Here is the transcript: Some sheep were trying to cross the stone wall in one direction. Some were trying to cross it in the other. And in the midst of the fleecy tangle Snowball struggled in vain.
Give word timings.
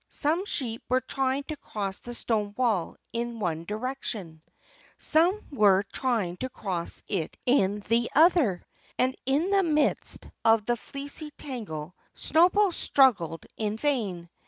Some 0.09 0.45
sheep 0.45 0.81
were 0.89 0.99
trying 1.01 1.43
to 1.43 1.55
cross 1.57 1.99
the 1.99 2.15
stone 2.15 2.55
wall 2.57 2.95
in 3.13 3.39
one 3.39 3.65
direction. 3.65 4.41
Some 4.97 5.39
were 5.51 5.83
trying 5.93 6.37
to 6.37 6.49
cross 6.49 7.03
it 7.07 7.37
in 7.45 7.81
the 7.81 8.09
other. 8.15 8.63
And 8.97 9.13
in 9.27 9.51
the 9.51 9.61
midst 9.61 10.27
of 10.43 10.65
the 10.65 10.75
fleecy 10.75 11.29
tangle 11.37 11.93
Snowball 12.15 12.71
struggled 12.71 13.45
in 13.57 13.77
vain. 13.77 14.27